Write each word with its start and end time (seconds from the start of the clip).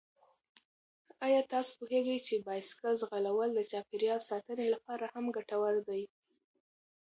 آیا 1.25 1.41
تاسو 1.51 1.71
پوهېږئ 1.79 2.17
چې 2.27 2.43
بايسکل 2.47 2.93
ځغلول 3.01 3.49
د 3.53 3.59
چاپېریال 3.71 4.19
ساتنې 4.29 4.67
لپاره 4.75 5.05
هم 5.13 5.25
ګټور 5.35 5.75
دي؟ 5.87 6.03